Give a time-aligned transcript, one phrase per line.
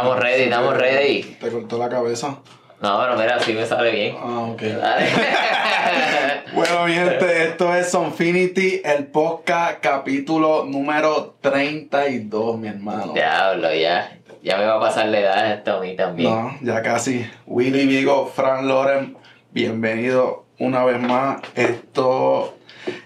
[0.00, 1.22] Estamos ready, estamos ready.
[1.38, 2.38] Te cortó la cabeza.
[2.80, 4.16] No, bueno, mira, así me sale bien.
[4.18, 4.62] Ah, ok.
[4.62, 5.06] Dale.
[6.54, 13.12] Bueno, mi gente, esto es Sonfinity, el podcast, capítulo número 32, mi hermano.
[13.12, 14.18] Diablo, ya.
[14.42, 16.30] Ya me va a pasar la edad esto a mí también.
[16.30, 17.24] No, ya casi.
[17.46, 19.16] Willy Vigo, Fran Loren,
[19.52, 21.42] bienvenido una vez más.
[21.54, 22.56] Esto,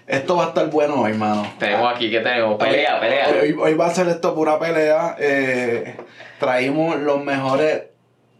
[0.07, 1.51] esto va a estar bueno hoy, hermano.
[1.59, 2.57] Tenemos aquí, ¿qué tenemos?
[2.57, 3.27] Pelea, pelea.
[3.41, 5.15] Hoy, hoy va a ser esto pura pelea.
[5.19, 5.95] Eh,
[6.39, 7.83] traímos los mejores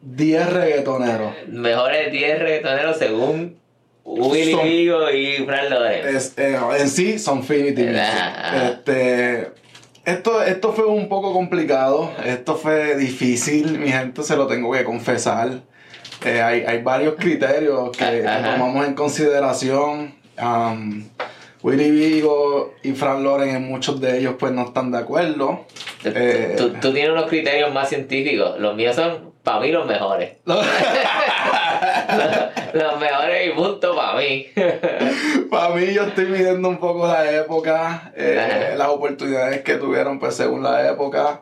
[0.01, 1.33] 10 reggaetoneros.
[1.47, 3.57] Mejores 10 reggaetoneros según
[4.04, 6.15] Willy Son- Vigo y Fran Loren.
[6.15, 7.88] Es, eh, en sí, son Finity.
[7.97, 8.68] Ajá.
[8.68, 9.52] Este,
[10.05, 14.83] esto, esto fue un poco complicado, esto fue difícil, mi gente, se lo tengo que
[14.83, 15.49] confesar.
[16.24, 18.54] Eh, hay, hay varios criterios que Ajá.
[18.54, 20.13] tomamos en consideración.
[20.42, 21.06] Um,
[21.64, 25.66] Willy Vigo y Fran Loren, en muchos de ellos, pues no están de acuerdo.
[26.04, 28.60] Tú, Eh, tú- tú tienes unos criterios más científicos.
[28.60, 30.34] Los míos son, para mí, los mejores.
[30.46, 30.64] los,
[32.73, 34.47] los mejores y punto para mí.
[35.50, 40.36] Para mí yo estoy midiendo un poco la época, eh, las oportunidades que tuvieron pues
[40.36, 41.42] según la época.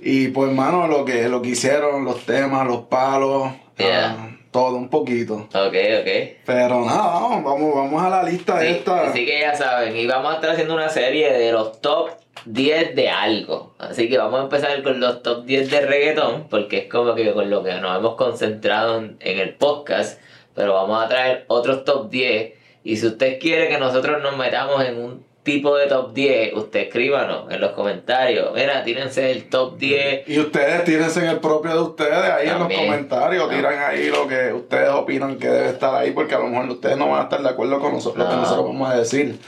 [0.00, 4.16] Y pues hermano, lo que, lo que hicieron, los temas, los palos, Yeah.
[4.18, 5.34] ah, todo un poquito.
[5.52, 5.52] ok,
[6.00, 6.08] ok.
[6.46, 9.08] Pero nada, vamos, vamos, vamos a la lista Sí, esta.
[9.08, 12.10] así que ya saben, y vamos a estar haciendo una serie de los top
[12.44, 13.74] 10 de algo.
[13.78, 17.32] Así que vamos a empezar con los top 10 de reggaetón, porque es como que
[17.32, 20.20] con lo que nos hemos concentrado en, en el podcast,
[20.54, 22.52] pero vamos a traer otros top 10.
[22.84, 26.80] Y si usted quiere que nosotros nos metamos en un tipo de top 10, usted
[26.80, 28.50] escríbanos en los comentarios.
[28.54, 30.28] Mira, tírense el top 10.
[30.28, 33.54] Y ustedes tírense en el propio de ustedes ahí en los comentarios, No.
[33.56, 36.96] tiran ahí lo que ustedes opinan que debe estar ahí, porque a lo mejor ustedes
[36.96, 38.42] no van a estar de acuerdo con nosotros, lo que No.
[38.42, 39.38] nosotros vamos a decir.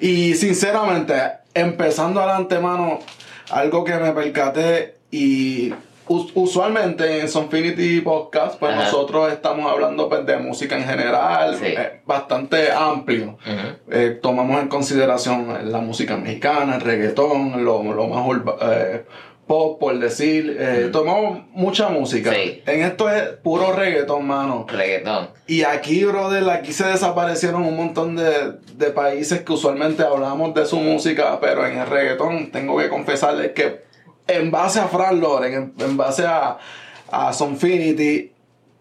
[0.00, 1.14] Y sinceramente,
[1.54, 3.00] empezando al antemano,
[3.50, 5.74] algo que me percaté y
[6.08, 8.84] usualmente en Sonfinity Podcast, pues Ajá.
[8.84, 11.66] nosotros estamos hablando pues, de música en general, Sí.
[11.66, 13.38] eh, bastante amplio.
[13.90, 18.26] Eh, tomamos en consideración la música mexicana, el reggaetón, lo, lo más
[18.62, 19.04] eh,
[19.46, 20.56] pop, por decir.
[20.58, 22.32] eh, Tomamos mucha música.
[22.32, 22.62] Sí.
[22.66, 24.66] En esto es puro reggaetón, mano.
[24.68, 25.30] Reggaetón.
[25.46, 30.64] Y aquí, brother, aquí se desaparecieron un montón de, de países que usualmente hablamos de
[30.66, 33.90] su música, pero en el reggaetón tengo que confesarles que
[34.26, 36.58] en base a Fran Loren, en, en base a,
[37.10, 38.32] a Sonfinity,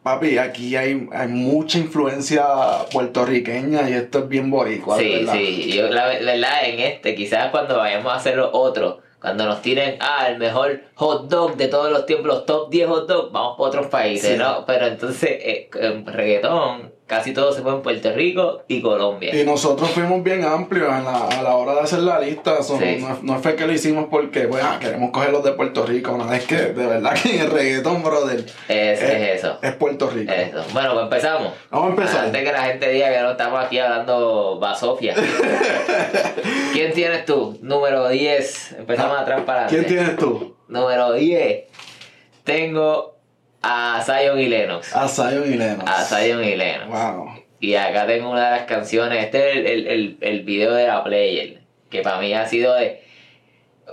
[0.04, 2.46] papi, aquí hay, hay mucha influencia
[2.92, 5.34] puertorriqueña y esto es bien boricua, Sí, verdad.
[5.34, 9.46] sí, yo la la verdad en este, quizás cuando vayamos a hacer los otros, cuando
[9.46, 13.08] nos tiren, ah, el mejor hot dog de todos los tiempos, los top 10 hot
[13.08, 14.38] dog, vamos para otros países, Sí.
[14.38, 14.66] ¿no?
[14.66, 19.36] Pero entonces, eh, en reggaetón, casi todo se fue en Puerto Rico y Colombia.
[19.36, 22.64] Y nosotros fuimos bien amplios en la- a la hora de hacer la lista.
[22.64, 22.74] Sí.
[23.02, 26.16] no, no fue que lo hicimos porque bueno, queremos coger los de Puerto Rico.
[26.18, 29.60] No, es que de verdad que en el reggaetón, brother, Es, es eso.
[29.62, 30.32] es Puerto Rico.
[30.32, 30.64] Eso.
[30.72, 31.52] Bueno, pues empezamos.
[31.70, 32.26] Vamos a empezar.
[32.28, 35.14] Antes que la gente diga que no estamos aquí hablando basofia.
[36.74, 37.58] ¿Quién tienes tú?
[37.62, 38.76] Número 10.
[38.80, 40.56] Empezamos atrás para ¿Quién tienes tú?
[40.70, 41.66] Número 10.
[42.46, 43.18] Tengo
[43.62, 44.96] a Zion y Lennox.
[44.96, 45.90] A Zion y Lennox.
[45.90, 46.88] A Zion y Lennox.
[46.90, 47.30] Wow.
[47.60, 49.24] Y acá tengo una de las canciones.
[49.26, 51.62] Este es el, el, el, el video de la Player.
[51.90, 53.02] Que para mí ha sido de.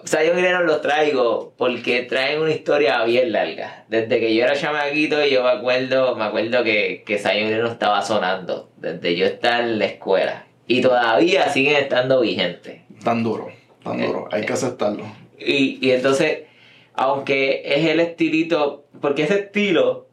[0.06, 3.84] Zion y Lennox los traigo porque traen una historia bien larga.
[3.89, 7.73] Desde que yo era chamaquito yo me acuerdo, me acuerdo que, que Zion y Lennox
[7.73, 8.71] estaba sonando.
[8.77, 10.45] Desde yo estaba en la escuela.
[10.67, 12.81] Y todavía siguen estando vigentes.
[13.03, 13.49] Tan duro,
[13.83, 14.29] tan Eh, duro.
[14.31, 15.05] Hay que aceptarlo.
[15.39, 16.41] Y, y entonces,
[16.98, 20.09] aunque es el estilito, porque ese estilo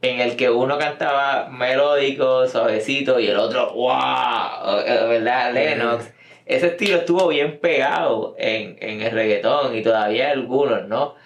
[0.00, 4.76] en el que uno cantaba melódico, suavecito y el otro, wow,
[5.08, 5.52] ¿verdad?
[5.52, 6.12] Lennox.
[6.46, 11.16] Ese estilo estuvo bien pegado en, en el reggaetón y todavía hay algunos, ¿no?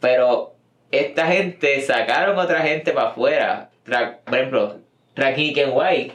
[0.00, 0.54] Pero
[0.90, 3.70] esta gente sacaron otra gente para afuera.
[4.24, 4.78] Por ejemplo,
[5.14, 6.14] Rakim White.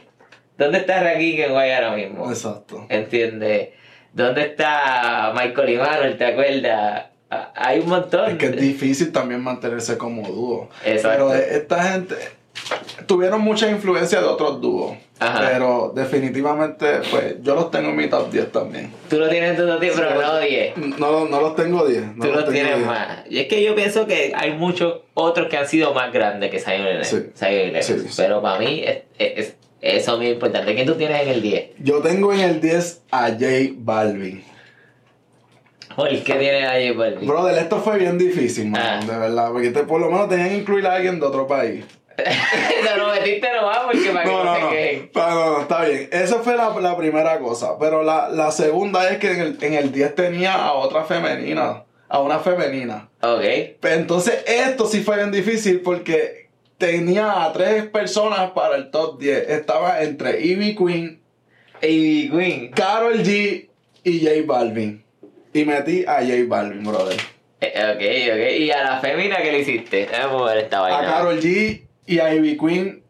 [0.58, 2.28] ¿Dónde está Rakim White ahora mismo?
[2.28, 2.84] Exacto.
[2.88, 3.70] ¿Entiendes?
[4.12, 6.18] ¿Dónde está Michael Imanuel?
[6.18, 7.09] ¿Te acuerdas?
[7.54, 8.30] Hay un montón.
[8.32, 10.68] Es que es difícil también mantenerse como dúo.
[10.84, 11.28] Exacto.
[11.30, 12.16] Pero esta gente
[13.06, 14.96] tuvieron mucha influencia de otros dúos.
[15.18, 15.48] Ajá.
[15.52, 18.90] Pero definitivamente, pues yo los tengo en mi top 10 también.
[19.08, 20.76] Tú lo tienes en tu top 10, pero no 10.
[20.98, 22.16] No, no los tengo 10.
[22.16, 22.86] no Tú los tienes 10.
[22.86, 23.18] más.
[23.28, 26.58] Y es que yo pienso que hay muchos otros que han sido más grandes que
[26.58, 27.08] Zion y Lennox.
[27.08, 27.16] Sí.
[27.82, 28.14] Sí, sí.
[28.16, 30.74] Pero para mí es, es- es- eso es muy importante.
[30.74, 31.70] ¿Quién tú tienes en el 10?
[31.78, 33.46] Yo tengo en el 10 a J
[33.76, 34.44] Balvin.
[36.00, 37.28] Joder, ¿qué tiene ahí, Balvin?
[37.28, 39.04] Brother, esto fue bien difícil, man, Ah.
[39.06, 39.50] de verdad.
[39.52, 41.84] Porque te- por lo menos tenían que incluir a alguien de otro país.
[42.16, 45.20] Te lo metiste nomás porque para que No, no, no, se no.
[45.22, 46.08] No, no, no, está bien.
[46.12, 47.78] Esa fue la, la primera cosa.
[47.78, 51.84] Pero la, la segunda es que en el, en el 10 tenía a otra femenina.
[52.08, 53.08] a una femenina.
[53.22, 53.42] Ok.
[53.80, 59.18] Pero entonces esto sí fue bien difícil porque tenía a tres personas para el top
[59.18, 59.48] 10.
[59.48, 61.20] Estaba entre Ivy Queen,
[61.80, 62.70] Ivy Queen.
[62.72, 63.68] Carol G
[64.04, 65.02] y J Balvin.
[65.52, 67.16] Y metí a J Balvin, brother.
[67.60, 68.60] Eh, ok, ok.
[68.60, 70.08] ¿Y a la femina qué le hiciste?
[70.10, 70.98] Vamos a ver esta vaina.
[70.98, 73.02] A Carol G y a Ivy Queen,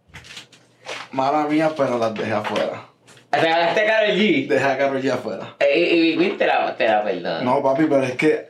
[1.13, 2.87] mala mía, pero las dejé afuera.
[3.31, 4.49] ¿Regalaste a Karol G?
[4.49, 5.57] Dejé a Carol G afuera.
[5.61, 7.43] Eh, Ivy Queen te la, te la perdono.
[7.43, 8.49] No, papi, pero es que.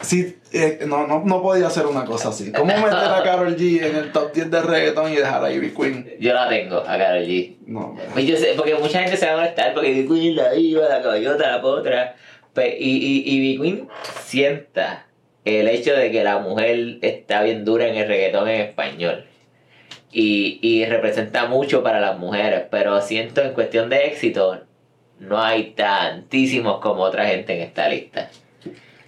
[0.00, 2.52] Sí, eh, no, no, no podía hacer una cosa así.
[2.52, 5.70] ¿Cómo meter a Carol G en el top 10 de reggaeton y dejar a Ivy
[5.70, 6.10] Queen?
[6.20, 7.56] Yo la tengo, a Karol G.
[7.66, 8.04] No, man.
[8.12, 10.88] Pues yo sé, porque mucha gente se va a molestar porque Ivy Queen la diva,
[10.88, 12.16] la caballota, la potra.
[12.56, 13.88] Pe- y, y, Ivy Queen
[14.24, 15.06] sienta
[15.44, 19.26] el hecho de que la mujer está bien dura en el reggaetón en español.
[20.10, 24.62] Y, y representa mucho para las mujeres, pero siento en cuestión de éxito
[25.20, 28.30] no hay tantísimos como otra gente en esta lista.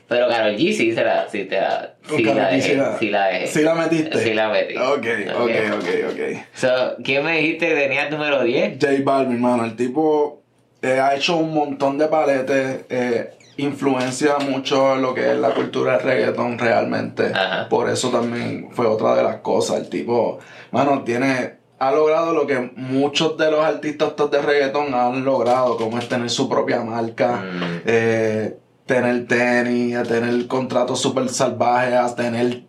[0.07, 2.99] Pero Karol G sí, se la, sí, te la, sí Karol la dejé, sí la-
[2.99, 3.47] sí la dejé.
[3.47, 4.19] ¿Sí la metiste?
[4.19, 4.77] Sí la metí.
[4.77, 6.21] Ok, ok, ok, ok.
[6.55, 8.79] So, ¿Quién me dijiste que tenía el número 10?
[8.81, 10.43] J Balvin, mano, el tipo
[10.83, 15.53] eh, ha hecho un montón de paletes, eh, influencia mucho en lo que es la
[15.55, 17.27] cultura del reggaeton realmente.
[17.35, 17.69] Ajá.
[17.69, 19.79] Por eso también fue otra de las cosas.
[19.79, 20.39] El tipo,
[20.73, 25.99] mano, tiene, ha logrado lo que muchos de los artistas de reggaeton han logrado, como
[25.99, 27.63] es tener su propia marca, Mm.
[27.85, 32.63] eh, tener tenis, tener contratos súper salvajes, a tener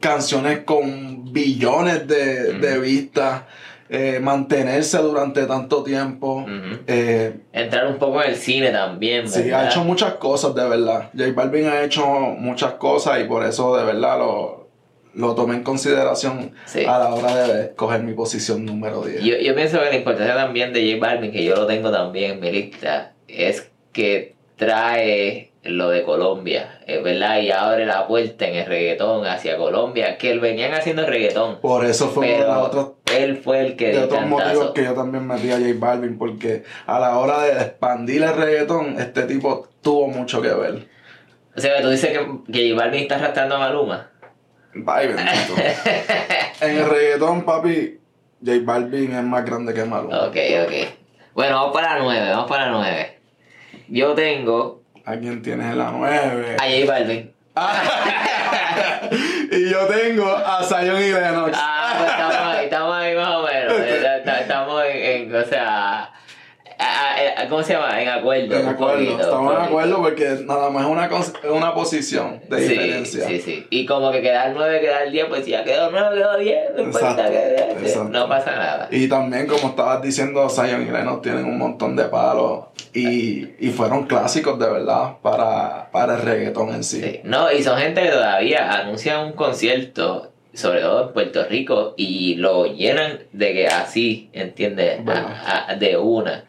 [0.00, 2.60] canciones con billones de, Mm.
[2.60, 3.42] de vistas,
[3.88, 6.44] eh, mantenerse durante tanto tiempo.
[6.86, 9.64] Eh, Entrar un poco en el cine también, sí, ¿verdad?
[9.64, 11.10] ha hecho muchas cosas de verdad.
[11.16, 14.68] J Balvin ha hecho muchas cosas y por eso de verdad lo,
[15.14, 16.84] lo tomé en consideración Sí.
[16.84, 19.22] a la hora de coger mi posición número 10.
[19.22, 22.32] Yo, yo pienso que la importancia también de J Balvin, que yo lo tengo también
[22.32, 27.40] en mi lista, es que trae lo de Colombia, eh, ¿verdad?
[27.40, 32.08] Y abre la puerta en el reggaetón hacia Colombia, que venían haciendo reggaetón, Por eso
[32.08, 34.94] fue uno de los otros pero él fue el que de otros motivos que yo
[34.94, 39.68] también metí a J Balvin, porque a la hora de expandir el reggaetón, este tipo
[39.82, 40.88] tuvo mucho que ver.
[41.56, 44.10] O sea, tú dices que, que J Balvin está arrastrando a Maluma.
[44.86, 45.54] Ay, bendito.
[46.60, 47.98] en el reggaetón, papi,
[48.44, 50.26] J Balvin es más grande que Maluma.
[50.26, 50.36] Ok,
[50.66, 50.72] ok.
[51.34, 53.18] Bueno, vamos para la 9, vamos para la 9.
[53.88, 56.56] Yo tengo ¿A quién tienes en la 9?
[56.58, 57.32] a J Balvin.
[59.50, 61.52] y yo tengo a Zion y Lennox.
[61.58, 63.72] Ah, pues estamos ahí, estamos ahí más o menos.
[63.80, 64.96] Eh, est- Estamos en,
[65.30, 66.10] en o sea, a-
[66.78, 68.00] a- a- ¿cómo se llama?
[68.02, 68.54] En acuerdo.
[68.54, 69.62] De un acuerdo, poquito, estamos poquito.
[69.68, 71.10] acuerdo porque nada más es una,
[71.54, 73.26] una posición de Sí, diferencia.
[73.28, 73.66] sí, sí.
[73.70, 76.82] Y como que quedar 9, quedar 10, pues si ya quedó 9, quedó 10, no
[76.82, 77.32] importa Exacto,
[77.78, 78.08] que exacto.
[78.10, 78.88] no pasa nada.
[78.90, 83.70] Y también, como estabas diciendo, Zion y Lennox tienen un montón de palos y, y
[83.70, 87.00] fueron clásicos de verdad para, para el reggaetón en sí.
[87.02, 87.20] Sí.
[87.24, 92.36] No, y son gente que todavía anuncian un concierto, sobre todo en Puerto Rico, y
[92.36, 95.04] lo llenan de que así, ¿entiendes?
[95.04, 95.26] Bueno.
[95.28, 96.44] A- a- de una.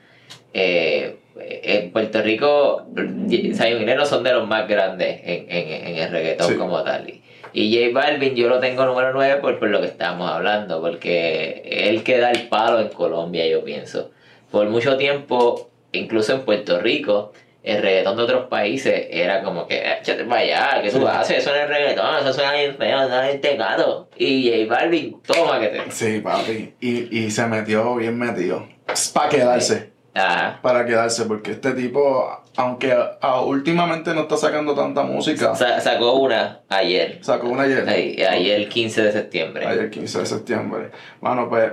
[0.59, 5.98] Eh, en Puerto Rico, Zion y Lennox son de los más grandes en, en, en
[5.98, 6.56] el reggaetón Sí.
[6.56, 7.07] como tal.
[7.07, 7.21] Y,
[7.54, 11.62] y J Balvin yo lo tengo número 9 por, por lo que estamos hablando, porque
[11.63, 14.09] él que da el palo en Colombia, yo pienso.
[14.50, 17.33] Por mucho tiempo, incluso en Puerto Rico,
[17.63, 21.38] el reggaetón de otros países era como que, échate para allá, que tú haces?
[21.39, 24.09] Eso no es reggaetón, eso suena bien feo, eso es tecato.
[24.18, 25.92] Y J Balvin, toma que te...
[25.92, 26.73] Sí, papi.
[26.81, 28.66] Y, y se metió bien metido.
[29.14, 29.92] Para quedarse.
[30.18, 30.59] Ajá.
[30.62, 36.14] Para quedarse, porque este tipo, aunque ah, últimamente no está sacando tanta música, Sa- sacó
[36.14, 37.88] una ayer, sacó una ayer.
[37.88, 39.66] Ay- ayer 15 de septiembre.
[39.68, 40.92] Ayer 15 de septiembre.
[41.21, 41.71] Bueno, pues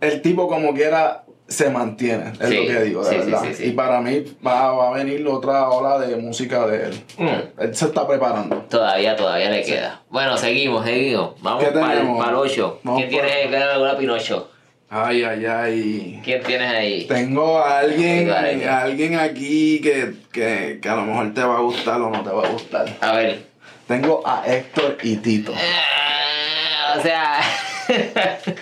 [0.00, 3.48] el tipo como quiera se mantiene, es Sí, lo que digo, de sí, sí, verdad.
[3.52, 3.64] sí.
[3.66, 7.04] Y para mí va, va a venir otra ola de música de él.
[7.18, 7.60] Mm.
[7.60, 8.56] Él se está preparando.
[8.70, 10.00] Todavía, todavía le queda.
[10.08, 11.32] Bueno, seguimos, seguimos.
[11.42, 12.26] Vamos ¿Qué para el tenemos?
[12.34, 12.80] 8.
[12.82, 14.48] Vamos ¿Quién por- tienes que alguna Pinocho?
[14.94, 16.20] Ay, ay, ay.
[16.22, 17.06] ¿Quién tienes ahí?
[17.06, 21.60] Tengo a alguien, a alguien aquí que, que, que a lo mejor te va a
[21.60, 22.98] gustar o no te va a gustar.
[23.00, 23.42] A ver.
[23.88, 25.54] Tengo a Héctor y Tito.
[25.56, 27.40] Ah, o sea.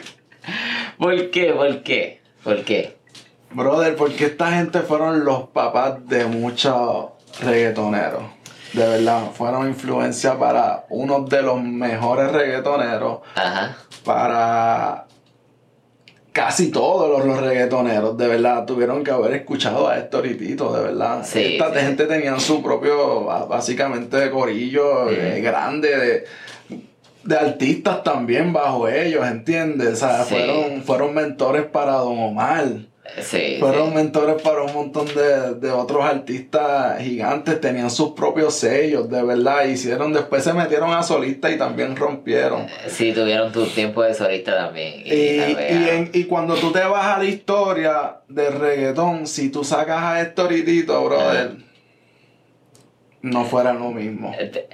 [0.98, 1.52] ¿Por qué?
[1.52, 2.20] ¿Por qué?
[2.44, 2.96] ¿Por qué?
[3.50, 7.06] Brother, porque esta gente fueron los papás de muchos
[7.40, 8.22] reggaetoneros.
[8.72, 13.76] De verdad, fueron influencia para uno de los mejores reggaetoneros, Ajá.
[14.04, 15.06] para
[16.32, 20.72] casi todos los, los reggaetoneros, de verdad, tuvieron que haber escuchado a Héctor y Tito,
[20.72, 21.22] de verdad.
[21.24, 21.80] Sí, Esta sí.
[21.80, 25.96] gente tenían su propio, básicamente, corillo eh, grande
[26.68, 26.78] de,
[27.24, 29.94] de artistas también bajo ellos, ¿entiendes?
[29.94, 32.66] O sea, fueron, fueron mentores para Don Omar.
[33.20, 33.94] Sí, Fueron sí.
[33.96, 39.64] mentores para un montón de, de otros artistas gigantes, tenían sus propios sellos, de verdad.
[39.64, 42.66] Hicieron, después se metieron a solista y también rompieron.
[42.88, 45.02] Sí, tuvieron tu tiempo de solista también.
[45.04, 50.02] Y, y, en- cuando tú te vas a la historia del reggaetón, si tú sacas
[50.02, 51.52] a Héctor y Tito, brother,
[53.22, 54.34] no fuera lo mismo.
[54.38, 54.68] Este,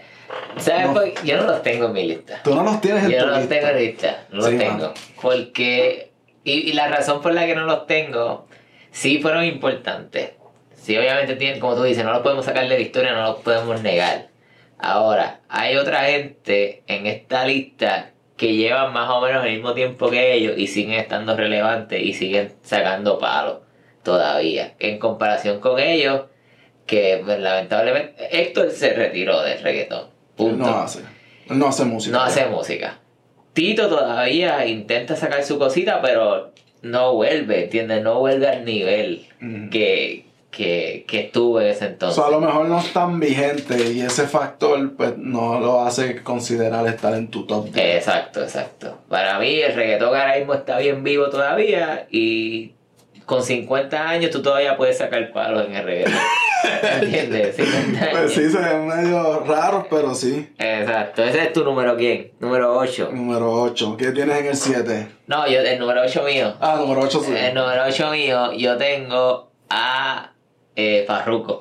[0.58, 0.94] ¿Sabes No.
[0.94, 1.26] por qué?
[1.26, 2.40] Yo no los tengo en mi lista.
[2.44, 4.92] Tú no los tienes en Yo tu no los tengo en lista, no los tengo.
[5.20, 6.05] Porque,
[6.46, 8.46] y, y la razón por la que no los tengo,
[8.90, 10.32] sí fueron importantes.
[10.74, 13.36] Sí, obviamente tienen, como tú dices, no los podemos sacar de la historia, no los
[13.40, 14.28] podemos negar.
[14.78, 20.08] Ahora, hay otra gente en esta lista que llevan más o menos el mismo tiempo
[20.10, 23.58] que ellos y siguen estando relevantes y siguen sacando palos
[24.02, 24.74] todavía.
[24.78, 26.26] En comparación con ellos,
[26.86, 30.10] que pues, lamentablemente Héctor se retiró del reggaetón.
[30.36, 30.66] Punto.
[30.66, 31.00] No hace.
[31.48, 32.16] No hace música.
[32.16, 33.00] No hace música.
[33.56, 38.02] Tito todavía intenta sacar su cosita, pero no vuelve, ¿entiendes?
[38.02, 39.26] No vuelve al nivel
[39.72, 42.16] que, que, que estuvo en ese O entonces.
[42.16, 46.22] sea, a lo mejor no es tan vigente y ese factor pues no lo hace
[46.22, 47.96] considerar estar en tu top 10.
[47.96, 48.98] Exacto, exacto.
[49.08, 52.72] Para mí el reggaetón ahora mismo está bien vivo todavía y
[53.26, 56.14] con 50 años tú todavía puedes sacar palos en el reggaetón.
[57.02, 57.56] ¿Entiendes?
[57.56, 58.08] 50 años.
[58.12, 60.48] Pues sí, se ven medio raros, pero sí.
[60.58, 61.22] Exacto.
[61.24, 62.32] Ese es tu número quién?
[62.40, 63.10] Número 8.
[63.12, 63.96] Número 8.
[63.96, 65.08] ¿Qué tienes en el 7?
[65.26, 66.54] No, yo, el número 8 mío.
[66.60, 67.32] Ah, número 8 sí.
[67.36, 70.30] El número 8 mío, yo tengo a
[70.76, 71.60] eh, Farruko.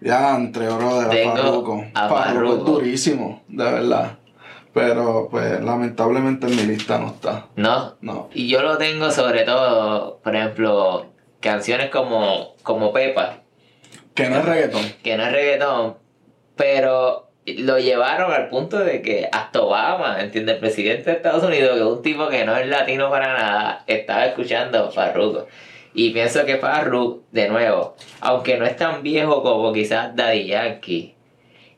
[0.00, 1.84] Ya entre, brother, Tengo a Farruko.
[1.92, 2.54] a Farruko Farruko.
[2.54, 4.17] es durísimo, de verdad.
[4.78, 7.46] Pero, pues, lamentablemente en mi lista no está.
[7.56, 7.96] ¿No?
[8.00, 8.30] No.
[8.32, 11.06] Y yo lo tengo sobre todo, por ejemplo,
[11.40, 13.38] canciones como, como Pepa,
[14.14, 14.82] Que no es reggaetón.
[15.02, 15.96] que no es reggaetón,
[16.56, 20.56] pero lo llevaron al punto de que hasta Obama, ¿entiendes?
[20.56, 23.84] El presidente de Estados Unidos, que es un tipo que no es latino para nada,
[23.86, 25.46] estaba escuchando Farruko.
[25.94, 31.14] Y pienso que Farru, de nuevo, aunque no es tan viejo como quizás Daddy Yankee,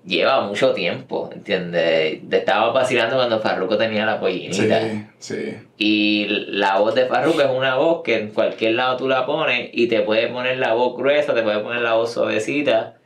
[0.04, 2.20] lleva mucho tiempo, ¿entiendes?
[2.28, 4.80] Te estaba vacilando cuando Farruko tenía la pollinita.
[4.80, 5.56] Sí, sí.
[5.76, 9.70] Y la voz de Farruko es una voz que en cualquier lado tú la pones
[9.72, 12.96] y te puedes poner la voz gruesa, te puedes poner la voz suavecita.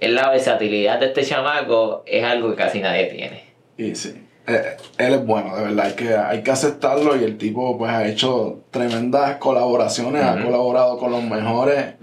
[0.00, 3.44] Es la versatilidad de este chamaco, es algo que casi nadie tiene.
[3.76, 4.28] Y sí.
[4.44, 5.86] Eh, él es bueno, de verdad.
[5.86, 10.24] Hay que, hay que aceptarlo y el tipo, pues, ha hecho tremendas colaboraciones.
[10.24, 11.94] Ha colaborado con los mejores.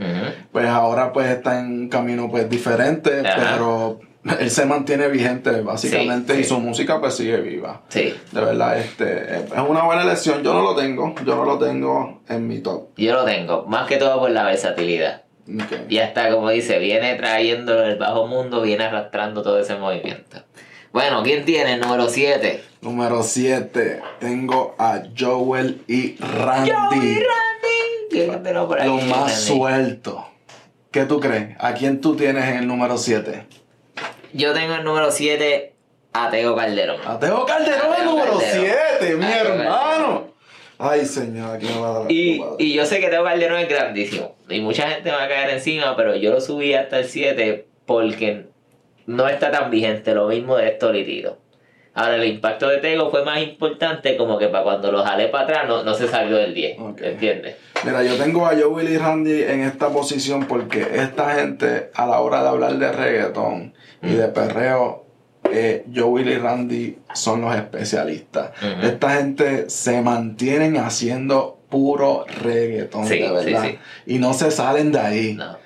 [0.52, 3.22] Pues ahora, pues, está en un camino, pues, diferente.
[3.22, 4.00] Pero
[4.40, 6.36] él se mantiene vigente, básicamente.
[6.36, 7.82] Sí, y su música, pues, sigue viva.
[7.90, 10.44] Sí, De verdad, este, es una buena elección.
[10.44, 12.90] Yo no lo tengo, yo no lo tengo en mi top.
[12.98, 15.24] yo lo tengo, más que todo por la versatilidad.
[15.48, 15.90] Ok.
[15.90, 20.44] Y hasta como dice, viene trayendo el bajo mundo, viene arrastrando todo ese movimiento.
[20.92, 22.64] Bueno, ¿quién tiene el número 7?
[22.82, 26.72] Número 7, tengo a Joel y Randy.
[26.72, 27.26] Randy.
[28.12, 29.34] ¿Qué tenemos por Lo más Randy?
[29.34, 30.28] suelto.
[30.92, 31.56] ¿Qué tú crees?
[31.60, 33.46] ¿A quién tú tienes en el número 7?
[34.34, 35.74] Yo tengo el número 7
[36.14, 37.00] a Tego Calderón.
[37.06, 38.76] A Teo Calderón A el número Calderón.
[39.00, 40.30] 7, mi hermano.
[40.78, 43.70] Ay, señor, aquí me va a dar Y, y yo sé que Teo Calderón es
[43.70, 44.36] grandísimo.
[44.48, 47.68] Y mucha gente me va a caer encima, pero yo lo subí hasta el 7
[47.86, 48.46] porque
[49.06, 50.14] no está tan vigente.
[50.14, 51.38] Lo mismo de Héctor y Tito.
[52.00, 55.44] Ahora, el impacto de Tego fue más importante como que para cuando lo jalé para
[55.44, 56.80] atrás no, no se salió del 10.
[56.80, 57.02] Ok.
[57.02, 57.56] ¿Entiendes?
[57.84, 62.22] Mira, yo tengo a Joel y Randy en esta posición porque esta gente, a la
[62.22, 65.06] hora de hablar de reggaetón y de perreo,
[65.52, 68.52] eh, Joel y Randy son los especialistas.
[68.82, 73.64] Esta gente se mantienen haciendo puro reggaetón, Sí, de verdad.
[73.66, 75.34] sí, Y no se salen de ahí.
[75.34, 75.58] No.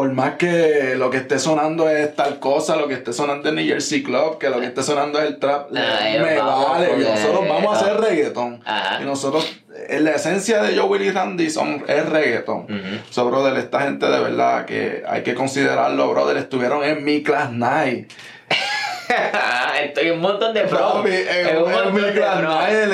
[0.00, 3.54] Por más que lo que esté sonando es tal cosa, lo que esté sonando es
[3.54, 6.88] New Jersey Club, que lo que esté sonando es el trap, Ah, ellos me vale.
[6.88, 8.62] con Nosotros vamos a hacer reggaetón.
[8.64, 9.02] Ajá.
[9.02, 9.46] Y nosotros,
[9.90, 12.60] en la esencia de Joe y Randy son, es reggaetón.
[12.60, 13.02] Ujú.
[13.10, 16.38] So, brother, esta gente de verdad que hay que considerarlo, brother.
[16.38, 18.10] Estuvieron en mi class night.
[19.82, 20.62] Estoy en un montón de.
[20.62, 22.88] Papi, en, mi class night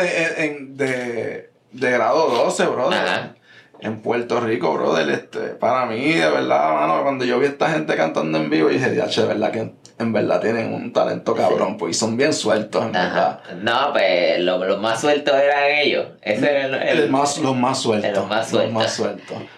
[0.70, 2.98] de, de grado 12, brother.
[2.98, 3.36] Ajá.
[3.80, 5.08] En Puerto Rico, brother.
[5.10, 8.68] Este, para mí, de verdad, mano, cuando yo vi a esta gente cantando en vivo,
[8.68, 12.16] dije, ya, che, de verdad que en verdad tienen un talento cabrón, pues, y son
[12.16, 13.40] bien sueltos, en verdad.
[13.62, 16.06] No, pues lo- los más sueltos eran ellos.
[16.22, 18.10] Ese era el, el- El más, los más sueltos.
[18.12, 19.26] Los más Los más sueltos.
[19.28, 19.48] sueltos.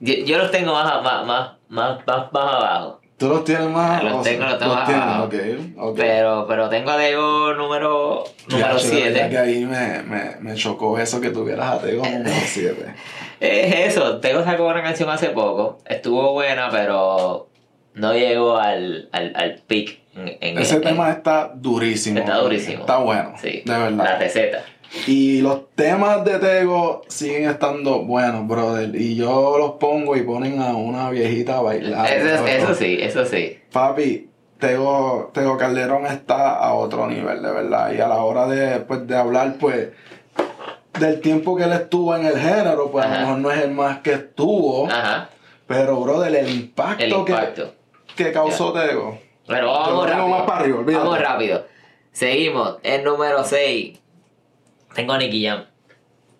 [0.00, 3.00] Yo, yo los tengo más, más, más, más, más, más abajo.
[3.22, 4.02] ¿Tú los tienes más?
[4.02, 5.96] Los o tengo, los tengo tienes, ok, ok.
[5.96, 9.38] Pero, pero tengo a Diego número número Ya, che, de verdad que 7.
[9.38, 12.94] ahí me, me, me chocó eso que tuvieras a Tego número 7.
[13.38, 15.78] Es eso, Tego sacó una canción hace poco.
[15.86, 17.48] Estuvo buena, pero
[17.94, 22.18] no llegó al, al, al peak en- en- Ese en- tema está durísimo.
[22.18, 22.80] Está durísimo.
[22.80, 23.34] Está bueno.
[23.40, 24.18] Sí, De la verdad.
[24.18, 24.64] receta.
[25.06, 28.94] Y los temas de Tego siguen estando buenos, brother.
[28.94, 32.10] Y yo los pongo y ponen a una viejita a bailar.
[32.12, 33.58] Eso, sí, eso sí.
[33.72, 37.92] Papi, Tego, Tego Calderón está a otro nivel, de verdad.
[37.92, 39.88] Y a la hora de, pues, de hablar, pues,
[40.98, 43.70] del tiempo que él estuvo en el género, pues a lo mejor no es el
[43.70, 44.86] más que estuvo.
[44.86, 45.30] Ajá,
[45.66, 47.74] Pero, brother, el impacto, el impacto.
[48.14, 49.18] Que, que causó Tego.
[49.48, 50.28] Yo vamos rápido.
[50.28, 51.64] más para arriba, vamos rápido.
[52.12, 52.76] Seguimos.
[52.82, 54.01] El número 6.
[54.94, 55.64] Tengo a Nicky Jam.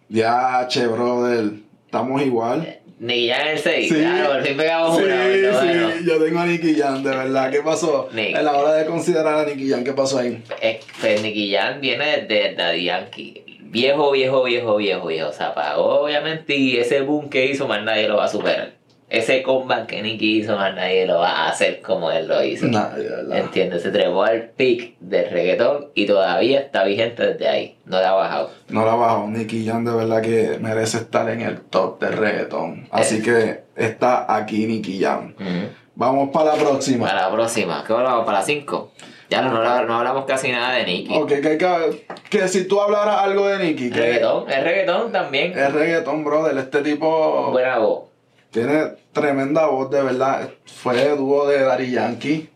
[0.08, 1.50] Ya, che, brother.
[1.86, 2.78] Estamos igual.
[2.98, 3.88] Nicky Jam en el 6.
[3.88, 3.94] Sí.
[3.94, 5.24] Claro, por fin pegamos Sí, una.
[5.24, 5.90] sí, bueno.
[6.06, 7.50] yo tengo a Nicky Jam, de verdad.
[7.50, 8.08] ¿Qué pasó?
[8.12, 8.34] Nicky.
[8.34, 10.42] En la hora de considerar a Nicky Jam, ¿qué pasó ahí?
[10.60, 13.44] Es- pues Nicky Jam viene desde Daddy Yankee.
[13.64, 15.32] Viejo, viejo, viejo, viejo, viejo.
[15.32, 18.74] Se apagó, obviamente, y ese boom que hizo, más nadie lo va a superar.
[19.12, 22.66] Ese comeback que Nicky hizo, más nadie lo va a hacer como él lo hizo.
[22.66, 23.38] De verdad.
[23.38, 23.82] ¿Entiendes?
[23.82, 27.76] Se trepó al pic del reggaetón y todavía está vigente desde ahí.
[27.84, 28.50] No le ha bajado.
[28.70, 29.26] No la bajo.
[29.28, 32.88] Nicky Jam de verdad que merece estar en el top de reggaetón.
[32.90, 35.34] Así que está aquí Nicky Jam.
[35.38, 35.68] Ujú.
[35.94, 37.06] Vamos para la próxima.
[37.06, 37.84] Para la próxima.
[37.86, 38.24] ¿Qué hablamos?
[38.24, 38.92] Para la 5.
[39.28, 41.14] Ya no, no, no hablamos casi nada de Nicky.
[41.14, 44.50] Ok, que, que, que si tú hablaras algo de Nicky, Reggaetón.
[44.50, 45.52] Es reggaetón también.
[45.52, 46.56] es reggaetón, brother.
[46.56, 48.11] Este tipo Buena voz.
[48.52, 50.48] Tiene tremenda voz, de verdad.
[50.66, 52.48] Fue dúo de Daddy Yankee.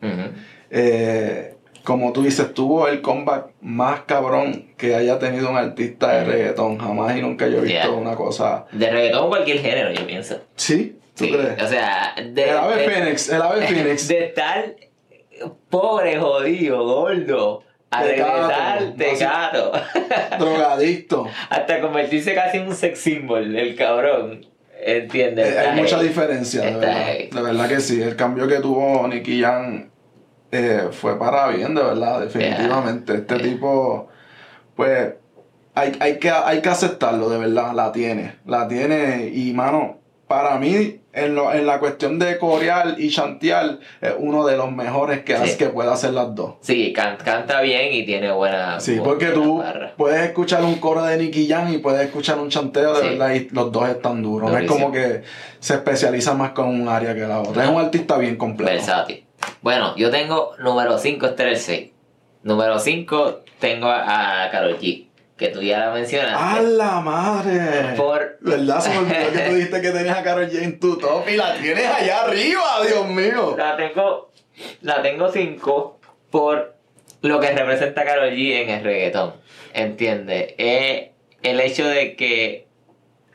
[0.71, 6.25] Eh, como tú dices, tuvo el comeback más cabrón que haya tenido un artista de
[6.25, 6.79] reggaetón.
[6.79, 7.91] Jamás y nunca yo he visto Yeah.
[7.91, 8.67] una cosa.
[8.73, 10.41] De reggaetón cualquier género, yo pienso.
[10.57, 10.99] ¿Sí?
[11.17, 11.63] ¿Tú Sí, crees?
[11.63, 14.09] O sea, de, el ave de- Phoenix, el ave Phoenix.
[14.09, 14.75] de estar
[15.71, 19.73] pobre, jodido, gordo, a regresar tecato,
[20.39, 21.27] drogadicto.
[21.51, 24.45] hasta convertirse casi en un sex symbol, el cabrón.
[24.87, 25.53] ¿Entiendes?
[25.53, 27.07] Eh, hay mucha diferencia, de verdad.
[27.33, 28.01] De verdad que sí.
[28.01, 29.91] El cambio que tuvo Nicky Jam
[30.53, 33.15] eh, fue para bien, de verdad, definitivamente.
[33.15, 33.45] Este Yeah.
[33.49, 34.09] tipo,
[34.77, 35.15] pues,
[35.75, 38.37] hay, hay, que, hay que aceptarlo, de verdad, la tiene.
[38.47, 43.79] La tiene y, mano, para mí, en, lo, en la cuestión de corear y chantear,
[44.01, 45.57] es uno de los mejores que, Sí.
[45.57, 46.55] que puede hacer las dos.
[46.61, 48.81] Sí, can- canta bien y tiene buena.
[48.81, 49.95] Sí, porque buena tú barra.
[49.97, 53.09] puedes escuchar un coro de Nicky Jam y puedes escuchar un chanteo de Sí.
[53.11, 54.51] verdad y los dos están duros.
[54.51, 55.23] No es como que
[55.61, 57.65] se especializa más con un área que la otra.
[57.65, 58.73] Es un artista bien completo.
[58.73, 59.25] Versátil.
[59.63, 61.91] Bueno, yo tengo número 5, este era el 6.
[62.43, 65.06] Número 5 tengo a, a Karol G,
[65.37, 66.35] que tú ya la mencionaste.
[66.35, 67.95] ¡A la madre!
[67.97, 68.81] Por ¿Verdad?
[68.81, 71.37] Se me olvidó que tú dijiste que tenías a Karol G en tu top y
[71.37, 73.55] la tienes allá arriba, Dios mío.
[73.57, 74.33] La tengo,
[74.81, 76.75] la tengo 5 por
[77.23, 79.35] lo que representa Karol G en el reggaetón.
[79.75, 80.55] ¿Entiendes?
[80.57, 82.67] Eh, el hecho de que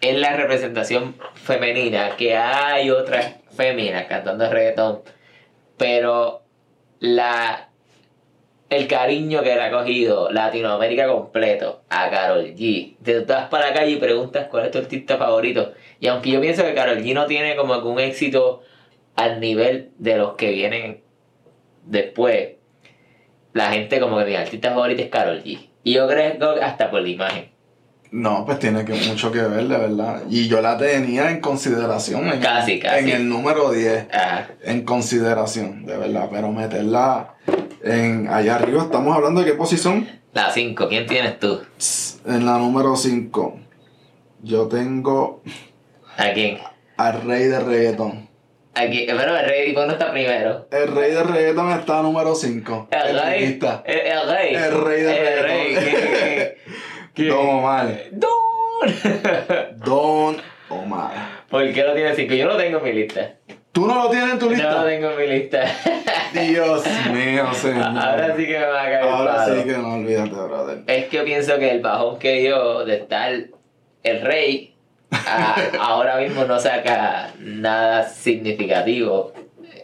[0.01, 5.01] es la representación femenina, que hay otras féminas cantando reggaetón,
[5.77, 6.41] pero
[6.99, 7.70] la
[8.71, 12.95] el cariño que le ha cogido Latinoamérica completo a Karol G.
[13.03, 15.73] Te vas para la calle y preguntas cuál es tu artista favorito.
[15.99, 18.63] Y aunque yo pienso que Karol G no tiene como un éxito
[19.17, 21.01] al nivel de los que vienen
[21.85, 22.51] después,
[23.51, 25.67] la gente como que mi artista favorito es Karol G.
[25.83, 27.51] Y yo creo hasta por la imagen.
[28.11, 30.23] No, pues tiene que mucho que ver, de verdad.
[30.29, 32.29] Y yo la tenía en consideración.
[32.29, 32.99] En, Casi, casi.
[32.99, 34.07] En el número 10.
[34.13, 34.47] Ajá.
[34.63, 36.29] En consideración, de verdad.
[36.31, 37.35] Pero meterla
[37.83, 40.07] en allá arriba, estamos hablando de qué posición.
[40.33, 41.61] La 5, ¿quién tienes tú?
[42.25, 43.59] En la número 5.
[44.43, 45.41] Yo tengo
[46.17, 46.57] ¿A quién?
[46.97, 48.29] al rey de reggaetón.
[48.73, 50.67] Aquí, pero el rey no está primero.
[50.71, 52.87] El rey de reggaetón está número 5.
[52.91, 53.59] El rey.
[53.85, 54.55] El, el rey.
[54.55, 55.43] El rey de El reggaetón.
[55.43, 55.75] rey.
[55.75, 56.53] ¿Quién-
[57.13, 57.99] quién- Don Omar.
[58.11, 58.31] Don.
[59.83, 60.37] Don
[60.69, 61.41] Omar.
[61.49, 62.33] ¿Por qué lo tienes 5?
[62.35, 63.35] Yo lo tengo en mi lista.
[63.71, 64.81] ¿Tú no lo tienes en tu Yo lista?
[64.81, 65.63] lo tengo en mi lista.
[66.33, 67.83] Dios mío, señor.
[67.97, 69.55] Ahora sí que me va a caer Ahora palo.
[69.55, 70.83] sí que no olvídate, brother.
[70.87, 73.31] Es que yo pienso que el bajón que dio de estar
[74.03, 74.75] el rey
[75.11, 79.31] a- ahora mismo no saca nada significativo,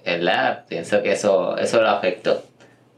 [0.06, 0.65] ¿verdad?
[0.67, 2.43] Pienso que eso, eso lo afectó.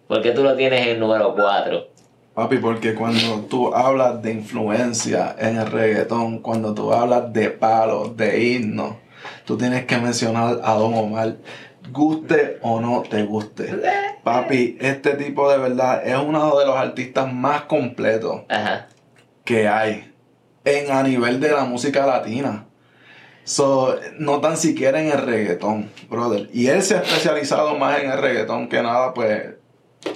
[0.08, 1.88] ¿Por qué tú lo tienes en número 4?
[2.34, 8.16] Papi, porque cuando tú hablas de influencia en el reggaetón, cuando tú hablas de palos,
[8.16, 8.96] de himnos,
[9.46, 11.38] tú tienes que mencionar a Don Omar,
[11.92, 13.82] guste o no te guste.
[14.24, 18.88] Papi, este tipo de verdad es uno de los artistas más completos Ajá.
[19.44, 20.14] que hay
[20.66, 22.66] en a nivel de la música latina.
[23.44, 26.50] So, no tan siquiera en el reggaetón, brother.
[26.54, 29.56] Y él se ha especializado más en el reggaetón que nada, pues,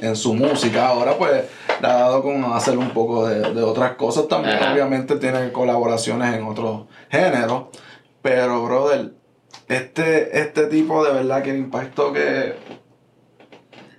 [0.01, 0.89] en su música.
[0.89, 1.45] Ahora, pues,
[1.81, 4.57] le ha dado con hacer un poco de, de otras cosas también.
[4.57, 4.73] Ajá.
[4.73, 7.63] Obviamente tiene colaboraciones en otros géneros.
[8.23, 9.11] Pero, brother,
[9.67, 12.55] este, este tipo de verdad que el impacto que,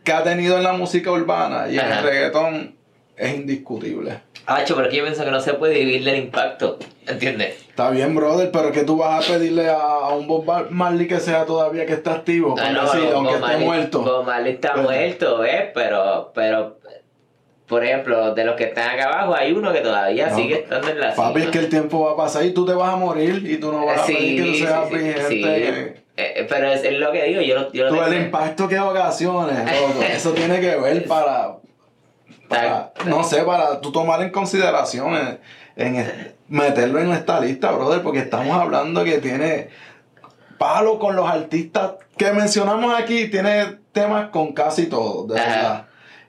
[0.02, 1.98] que ha tenido en la música urbana y en Ajá.
[2.00, 2.76] el reggaetón
[3.16, 4.20] es indiscutible.
[4.46, 7.60] Hacho, pero que yo pienso que no se puede dividir el impacto, ¿entiendes?
[7.68, 11.06] Está bien, brother, pero que tú vas a pedirle a, a un Bob Mar- Marley
[11.06, 14.02] que sea todavía que esté activo, Ah, no, Bob aunque esté Marley- muerto.
[14.02, 15.70] Bob Marley está Pero- muerto, ¿eh?
[15.74, 16.78] Pero, pero,
[17.66, 20.88] por ejemplo, de los que están acá abajo, hay uno que todavía No, sigue estando
[20.88, 22.96] en la Papi, es que el tiempo va a pasar y tú te vas a
[22.96, 25.28] morir y tú no vas a pedir que tú seas vigente.
[25.28, 25.42] sí.
[25.42, 28.68] que- Eh, pero es, es lo que digo, yo, lo- yo lo tengo- el impacto
[28.68, 31.56] que ocasiones, loco, eso tiene que ver para,
[32.48, 35.40] para, no sé, para tú tomar en consideración en,
[35.76, 36.12] en es-
[36.46, 39.68] meterlo en esta lista, brother, porque estamos hablando que tiene
[40.58, 45.86] palo con los artistas que mencionamos aquí, tiene temas con casi todos, de verdad.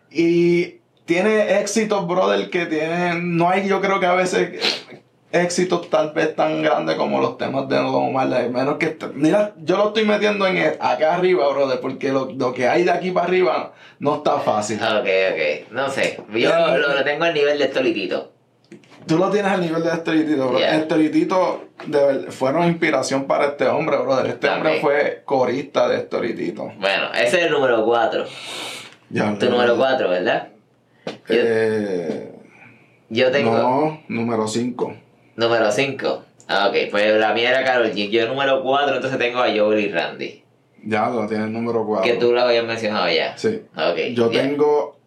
[0.09, 0.74] Y
[1.05, 4.85] tiene éxitos, brother, que tienen, no hay yo creo que a veces
[5.31, 9.53] éxitos tal vez tan grandes como los temas de Don Omar, menos que, est- mira,
[9.57, 12.91] yo lo estoy metiendo en el- acá arriba, brother, porque lo, lo que hay de
[12.91, 14.77] aquí para arriba no está fácil.
[14.81, 18.31] Ok, ok, no sé, yo lo, lo tengo al nivel de Tolitito.
[19.07, 20.57] Tú lo tienes al nivel de Esteritito, bro.
[20.57, 20.77] Yeah.
[20.77, 24.25] Esteritito de fueron inspiración para este hombre, brother.
[24.25, 26.71] Este hombre fue corista de Esteritito.
[26.79, 28.25] Bueno, ese es el número 4,
[29.11, 30.47] Ya, tu número 4, ¿verdad?
[31.29, 32.31] Eh,
[33.09, 34.93] Yo tengo No, número 5.
[35.35, 36.23] número 5.
[36.47, 38.09] Ah, ok, pues la mía era Carol G.
[38.09, 40.43] Yo número 4, entonces tengo a Joel y Randy.
[40.83, 42.03] Ya lo tienes número 4.
[42.11, 43.37] Que tú lo habías mencionado ya.
[43.37, 43.61] Sí.
[43.75, 43.97] Ok.
[44.13, 44.49] Yo bien.
[44.51, 44.97] tengo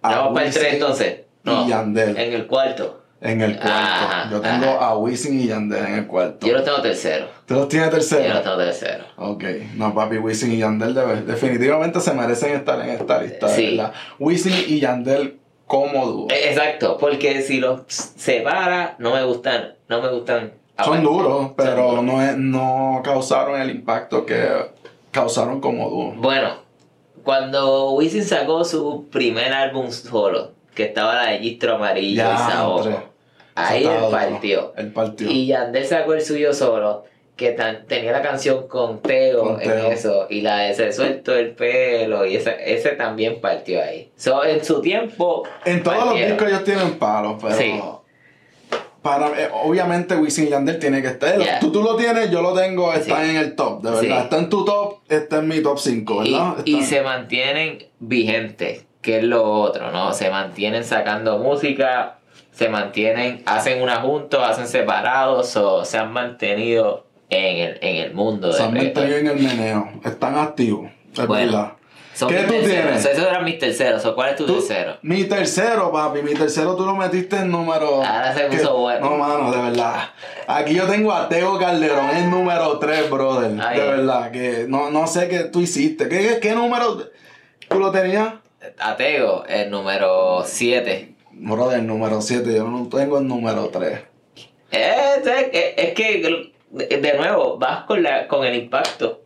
[0.00, 1.20] Vamos para el 3 Wisin entonces.
[1.44, 3.02] No, y Yandel en el cuarto.
[3.20, 3.70] en el cuarto.
[3.72, 4.86] Ajá, yo tengo ajá.
[4.88, 6.46] a Wisin y Yandel en el cuarto.
[6.46, 7.26] Yo lo tengo tercero.
[7.46, 8.40] ¿Tú los tienes Yo lo tercero?
[8.42, 9.04] tengo tercero.
[9.16, 9.44] Ok,
[9.76, 13.76] no papi, Wisin y Yandel debe- definitivamente se merecen estar en esta lista, Sí.
[13.76, 13.92] ¿verdad?
[14.18, 15.37] Wisin y Yandel
[16.30, 19.74] Eh, Exacto, porque si los separa, no me gustan.
[19.88, 20.52] No me gustan.
[20.82, 21.02] Son aparte.
[21.02, 22.04] duros, pero Son duros.
[22.04, 24.46] no, es- no causaron el impacto que
[25.10, 26.12] causaron como dúo.
[26.16, 26.54] Bueno,
[27.24, 32.38] cuando Wisin sacó su primer álbum solo, que estaba la de Gistro Amarillo y Ya,
[32.38, 32.96] Saojo, hombre.
[33.54, 34.72] ahí él partió.
[34.76, 35.28] Él partió.
[35.30, 37.04] Y Yandel sacó el suyo solo,
[37.38, 39.86] que tan- tenía la canción con Teo, Con Teo.
[39.86, 44.10] en eso, y la de Se suelto el pelo, y ese, ese también partió ahí.
[44.16, 45.44] So, en su tiempo.
[45.64, 47.56] En todos los discos ellos tienen palos, pero.
[47.56, 47.80] Sí.
[49.02, 51.38] Para, eh, obviamente Wisin y Yandel tiene que estar.
[51.38, 51.60] Yeah.
[51.60, 53.30] Tú, tú lo tienes, yo lo tengo, está Sí.
[53.30, 54.02] en el top, de verdad.
[54.02, 54.12] Sí.
[54.24, 56.56] Está en tu top, está en mi top 5, Y, ¿verdad?
[56.64, 60.12] y se mantienen vigentes, que es lo otro, ¿no?
[60.12, 62.18] Se mantienen sacando música,
[62.50, 68.14] se mantienen, hacen una juntos, hacen separados, o se han mantenido en el, en el
[68.14, 69.88] mundo se han mantenido en el meneo.
[70.04, 71.46] Están activos, es Bueno.
[71.52, 71.72] verdad.
[72.18, 72.64] ¿Qué tú terceros.
[72.68, 73.04] tienes?
[73.04, 74.04] Esos eran mis terceros.
[74.04, 74.96] o ¿Cuál es tu Tú- tercero?
[75.02, 78.02] Mi tercero, papi, mi tercero tú lo metiste en número.
[78.02, 79.08] Ahora se que- puso bueno.
[79.08, 80.10] No, mano, de verdad.
[80.48, 83.52] Aquí yo tengo a Teo Calderón en número 3, brother.
[83.64, 83.78] Ay.
[83.78, 86.08] De verdad, que no, no sé qué tú hiciste.
[86.08, 87.08] ¿Qué, qué, qué número
[87.68, 88.34] tú lo tenías?
[88.80, 91.14] Ateo, el número 7.
[91.30, 94.00] Brother, número 7, yo no tengo el número 3.
[94.72, 99.22] Es, es- es que, de nuevo, vas con, la, con el impacto.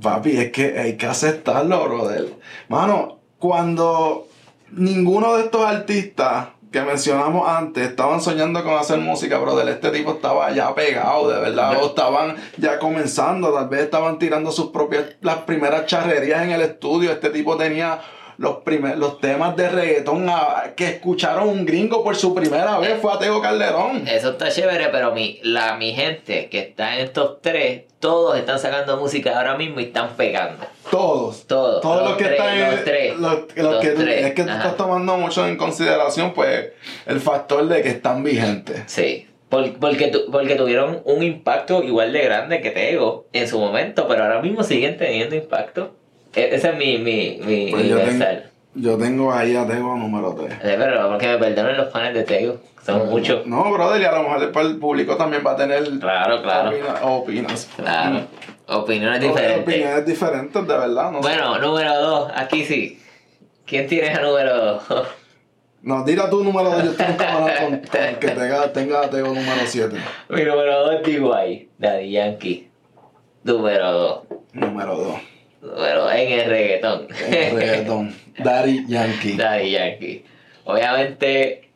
[0.00, 2.34] Papi, es que hay que aceptarlo, brother.
[2.68, 4.26] Mano, cuando
[4.72, 10.12] ninguno de estos artistas que mencionamos antes estaban soñando con hacer música, brother, este tipo
[10.12, 15.16] estaba ya pegado, de verdad, o estaban ya comenzando, tal vez estaban tirando sus propias,
[15.22, 18.00] las primeras charrerías en el estudio, este tipo tenía
[18.38, 22.98] los, primer, los temas de reggaetón a- que escucharon un gringo por su primera vez,
[23.00, 24.06] fue a Teo Calderón.
[24.06, 28.58] Eso está chévere, pero mi, la, mi gente que está en estos tres, todos están
[28.58, 30.64] sacando música ahora mismo y están pegando.
[30.90, 31.46] Todos.
[31.46, 31.80] Todos.
[31.80, 33.16] Todos los, que tres, están en- Los tres.
[33.18, 36.70] los- que tú- tres, es que tú estás tomando mucho en consideración pues
[37.06, 38.82] el factor de que están vigentes.
[38.86, 39.28] Sí.
[39.48, 44.06] Por- porque, tu- porque tuvieron un impacto igual de grande que Tego en su momento,
[44.08, 45.94] pero ahora mismo siguen teniendo impacto.
[46.36, 48.24] E- ese es mi, mi, mi, Pues mi yo, tengo,
[48.74, 50.52] yo tengo ahí a Tego número 3.
[50.52, 53.46] Eh, Pero porque me perdonen los fans de Tego, son muchos.
[53.46, 56.70] No, brother, y a lo mejor después el público también va a tener Claro, claro.
[56.70, 57.68] opina- opinas.
[57.76, 58.20] Claro.
[58.68, 59.62] Opiniones No, diferentes.
[59.62, 61.10] Opiniones diferentes, de verdad.
[61.10, 61.28] No, sé.
[61.28, 63.00] Bueno, número dos, aquí sí.
[63.64, 64.82] ¿Quién tienes a número dos?
[65.82, 69.60] no tira tu número 2, yo estoy encabronado con, con que tenga, tenga Tego número
[69.64, 69.96] 7.
[70.30, 71.68] Mi número dos es D.Y.
[71.78, 72.68] Daddy Yankee.
[73.44, 74.18] Número dos.
[74.52, 75.14] Número 2.
[75.66, 77.08] Dos en el reggaetón.
[77.08, 78.14] Reggaetón.
[78.38, 79.32] Daddy Yankee.
[79.36, 80.24] Daddy Yankee.
[80.64, 81.68] Obviamente,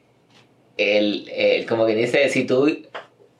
[0.77, 2.69] el, el- como que dice, si tú,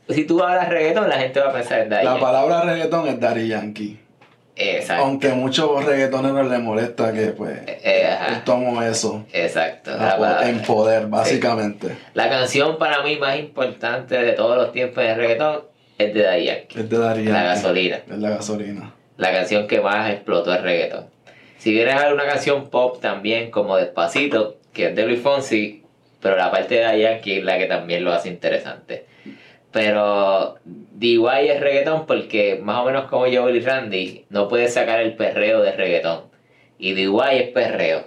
[0.09, 2.25] si tú hablas reggaetón, la gente va a pensar en Daddy La Yankee.
[2.25, 4.01] palabra reggaetón es Daddy Yankee.
[4.57, 5.05] Exacto.
[5.05, 9.91] Aunque a muchos reggaetoneros les molesta que pues Eh, él tomó eso Exacto.
[9.97, 11.97] La, en poder, básicamente.
[12.13, 15.63] La canción para mí más importante de todos los tiempos en el reggaetón
[15.97, 16.79] es de Daddy Yankee.
[16.81, 17.47] Es de Daddy La Yankee.
[17.47, 17.97] gasolina.
[18.11, 18.95] Es la gasolina.
[19.21, 21.05] La canción que más explotó el reggaetón.
[21.59, 25.85] Si vienes a ver una canción pop también, como Despacito, que es de Luis Fonsi,
[26.23, 29.05] pero la parte de Yankee es la que también lo hace interesante.
[29.73, 35.01] Pero DY es reggaetón porque más o menos como Joel y Randy, no puedes sacar
[35.01, 36.23] el perreo de reggaetón.
[36.79, 38.07] Y DY es perreo.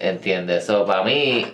[0.00, 0.64] ¿Entiendes?
[0.64, 1.46] Eso para mí,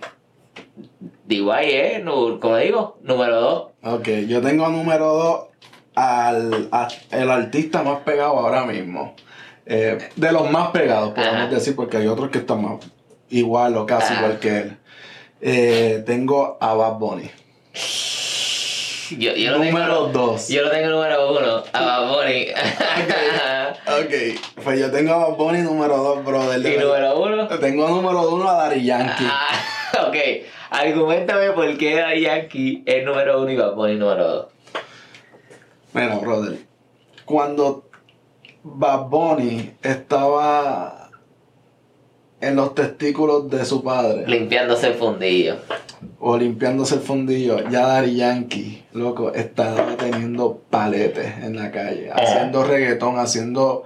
[1.27, 2.03] DY es,
[2.41, 3.65] como digo, número dos.
[3.83, 5.49] Ok, yo tengo número 2
[5.99, 9.15] al a, el artista más pegado ahora mismo.
[9.67, 11.49] Eh, de los más pegados, podemos Ajá.
[11.49, 12.79] decir, porque hay otros que están más
[13.29, 14.23] igual o casi Ajá.
[14.23, 14.77] igual que él.
[15.41, 17.31] Eh, tengo a Bad Bunny.
[19.19, 20.49] Yo, yo número 2.
[20.49, 22.47] Yo lo tengo número 1, a Bad Bunny.
[24.05, 26.61] okay, ok, pues yo tengo a Bad Bunny número 2, brother.
[26.61, 27.49] ¿Y número 1?
[27.59, 29.25] Tengo número 1 a Dari Yankee.
[29.27, 29.49] Ah,
[30.09, 30.17] ok,
[30.71, 34.47] argumentame por qué Dari Yankee es número 1 y Bad Bunny número 2.
[35.99, 36.59] Bueno, brother,
[37.25, 37.89] cuando
[38.63, 41.11] Bad Bunny estaba
[42.41, 44.25] en los testículos de su padre.
[44.29, 45.57] Limpiándose el fundillo.
[46.21, 52.63] O limpiándose el fundillo, ya Dari Yankee, loco, estaba teniendo paletes en la calle, haciendo
[52.63, 53.85] reggaetón, haciendo.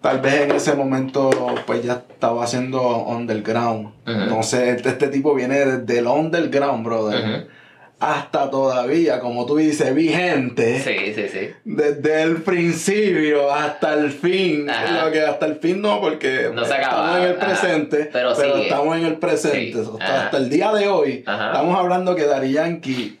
[0.00, 1.28] Tal vez en ese momento,
[1.66, 3.90] pues ya estaba haciendo underground.
[4.06, 7.48] No sé, este, este tipo viene del underground, brother.
[7.98, 11.50] Hasta todavía, como tú dices, vigente Sí, sí, sí.
[11.64, 14.68] desde el principio hasta el fin.
[14.68, 15.06] Ajá.
[15.06, 17.46] Lo que hasta el fin no, porque No se acaba, estamos en el ajá.
[17.46, 18.10] presente.
[18.12, 18.62] Pero sigue.
[18.64, 19.72] estamos en el presente.
[19.72, 20.24] Sí, Hasta, ajá.
[20.26, 21.46] hasta el día de hoy, Ajá.
[21.52, 23.18] estamos hablando que Dari Yankee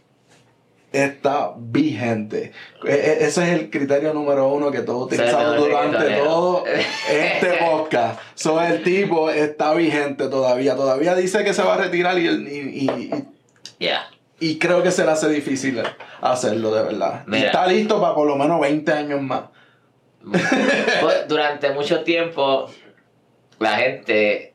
[0.92, 2.52] está vigente.
[2.84, 8.20] E- e- ese es el criterio número uno que todos utilizamos durante todo este podcast.
[8.34, 10.76] So, el tipo está vigente todavía.
[10.76, 13.10] Todavía dice que se va a retirar y, y- y-
[13.78, 14.06] y Ya.
[14.38, 15.82] Y creo que se le hace difícil
[16.20, 17.24] hacerlo de verdad.
[17.30, 19.42] Y está listo para por lo menos 20 años más.
[21.00, 22.68] Pues, Durante mucho tiempo,
[23.58, 24.54] la gente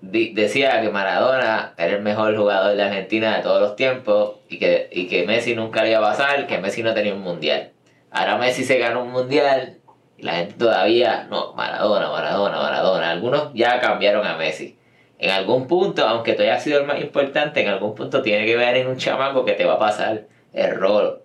[0.00, 4.88] decía que Maradona era el mejor jugador de Argentina de todos los tiempos y que,
[4.90, 7.72] y que Messi nunca le iba a pasar, que Messi no tenía un mundial.
[8.10, 9.78] Ahora Messi se ganó un mundial
[10.18, 13.10] y la gente todavía, no, Maradona, Maradona, Maradona.
[13.10, 14.76] Algunos ya cambiaron a Messi.
[15.20, 18.56] En algún punto, aunque tú hayas sido el más importante, en algún punto tiene que
[18.56, 21.20] ver en un chamaco que te va a pasar el rol.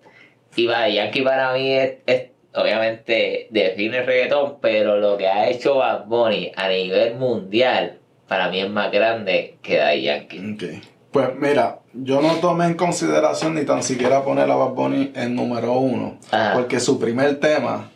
[0.54, 5.48] Y va, Yankee para mí es, es- obviamente define el reggaetón, pero lo que ha
[5.48, 10.80] hecho Bad Bunny a nivel mundial, para mí es más grande que Daddy Yankee.
[11.10, 15.34] Pues mira, yo no tomé en consideración ni tan siquiera poner a Bad Bunny en
[15.34, 16.18] número uno.
[16.30, 16.52] Ajá.
[16.54, 17.90] Porque su primer tema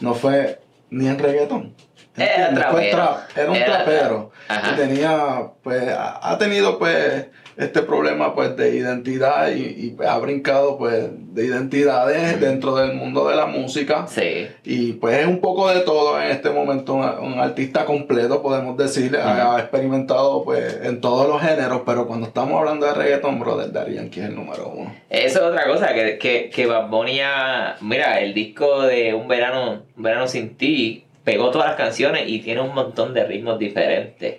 [0.00, 0.60] no fue
[0.90, 1.74] ni en reggaetón.
[2.16, 2.96] Era trapero.
[2.96, 4.30] trap, era un Era trapero.
[4.50, 10.18] Y tenía, pues, ha tenido pues este problema pues de identidad y, y, pues, ha
[10.18, 14.06] brincado pues de identidades dentro del mundo de la música.
[14.08, 18.42] Sí, Y pues es un poco de todo en este momento, un, un artista completo,
[18.42, 22.94] podemos decir, ha, ha experimentado pues en todos los géneros, pero cuando estamos hablando de
[22.94, 24.94] reggaeton, brother, Daddy Yankee es el número uno.
[25.08, 29.28] Eso es otra cosa, que, que, que Bad Bunny ha- Mira, el disco de Un
[29.28, 33.58] Verano, Un Verano Sin Ti pegó todas las canciones y tiene un montón de ritmos
[33.58, 34.36] diferentes.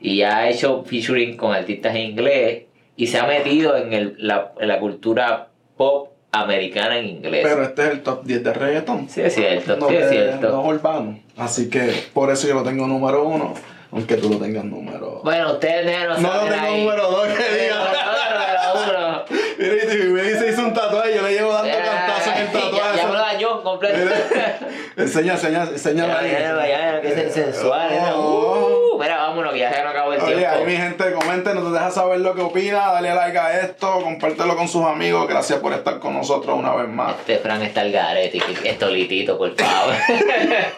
[0.00, 2.62] Y ha hecho featuring con artistas en inglés
[2.96, 7.42] y se ha metido en, el, la, en la cultura pop americana en inglés.
[7.44, 9.08] Pero este es el top 10 de reggaeton.
[9.08, 10.48] sí, es cierto, no, sí, es de- cierto.
[10.48, 11.20] no urbano.
[11.36, 13.54] Así que por eso yo lo tengo número uno,
[13.92, 16.80] aunque tú lo tengas número Bueno, ustedes déjenos No lo tengo ahí.
[16.84, 17.76] número dos, que diga.
[18.74, 19.22] número uno.
[19.58, 22.46] Mira, y si me dice hizo un tatuaje, yo le llevo dando cantazos en el
[22.46, 22.96] Ya, tatuaje.
[22.96, 23.98] ya me lo dañó completo.
[23.98, 24.58] Mira,
[24.96, 26.06] enseña, enseña, enseña.
[26.06, 27.90] Ya, ya, ya, que es sensual.
[27.94, 28.16] ¿no?
[28.16, 28.94] Oh.
[28.94, 30.56] Uh, mira, vámonos, que ya se nos acabó el Oye, tiempo.
[30.56, 34.56] ahí mi gente, comenten, nos deja saber lo que opina, dale like a esto, compártelo
[34.56, 37.16] con sus amigos, gracias por estar con nosotros una vez más.
[37.20, 39.94] Este Fran está el garete, que esto litito, por favor.